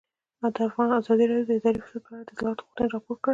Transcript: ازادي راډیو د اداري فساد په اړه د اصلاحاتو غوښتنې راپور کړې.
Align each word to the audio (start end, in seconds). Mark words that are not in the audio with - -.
ازادي 0.99 1.25
راډیو 1.29 1.47
د 1.49 1.51
اداري 1.57 1.81
فساد 1.83 2.05
په 2.07 2.11
اړه 2.15 2.23
د 2.27 2.29
اصلاحاتو 2.33 2.63
غوښتنې 2.67 2.87
راپور 2.93 3.17
کړې. 3.23 3.29